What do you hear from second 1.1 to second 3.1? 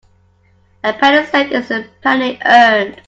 saved is a penny earned.